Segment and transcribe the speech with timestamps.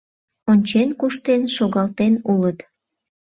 [0.51, 2.59] Ончен-куштен шогалтен улыт.